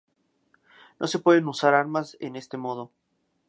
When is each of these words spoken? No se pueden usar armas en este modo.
No 0.99 1.05
se 1.05 1.19
pueden 1.19 1.47
usar 1.47 1.75
armas 1.75 2.17
en 2.19 2.35
este 2.35 2.57
modo. 2.57 2.89